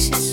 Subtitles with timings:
[0.00, 0.29] faces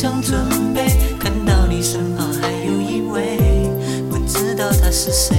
[0.00, 0.86] 想准备，
[1.18, 3.36] 看到你身旁还有一位，
[4.08, 5.34] 不知道他是谁。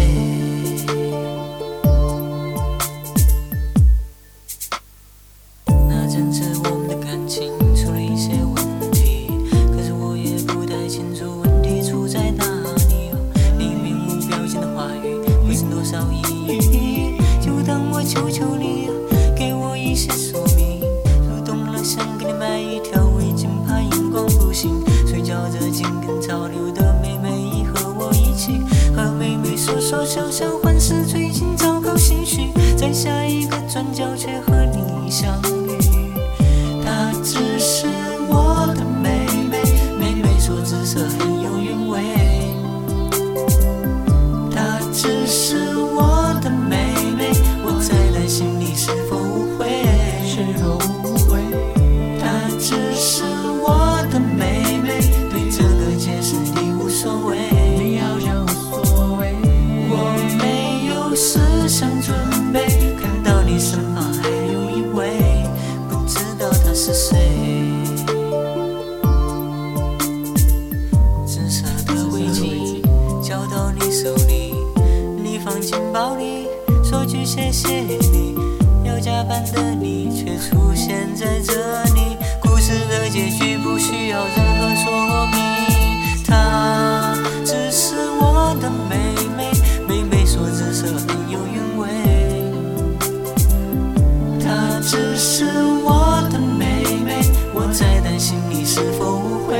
[5.65, 9.31] 那阵子我们的感情出了一些问题，
[9.71, 12.43] 可是我也不太清楚问题出在哪
[12.89, 13.13] 里。
[13.57, 17.17] 你面无表情的话语会是多少意义？
[17.39, 18.89] 就当我求求你，
[19.37, 20.81] 给我一些说明。
[21.29, 23.08] 入冬了，想给你买一条，
[25.07, 28.61] 睡觉着紧跟潮流的妹妹和我一起，
[28.95, 33.38] 和妹妹说说笑笑，欢是最近糟糕心绪，在下一
[66.91, 67.17] 是谁？
[71.23, 72.81] 紫色的围巾
[73.21, 74.55] 交到你手里
[75.21, 76.47] 你放进包里
[76.83, 78.33] 说句谢谢你。
[78.83, 83.48] 要加班的你却出现在这里故事的结局
[98.79, 99.57] 是否误会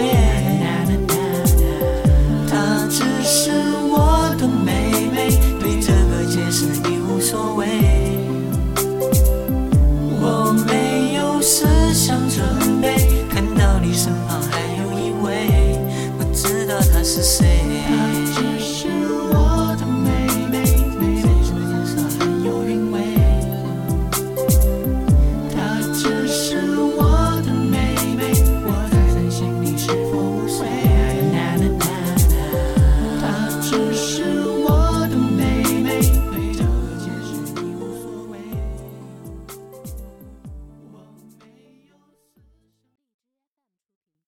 [2.48, 3.52] 她只是
[3.92, 7.68] 我的妹妹对这个解释你无所谓。
[10.22, 12.96] 我没有思想准备
[13.30, 15.78] 看到你身旁还有一位
[16.18, 17.60] 不知道他是谁。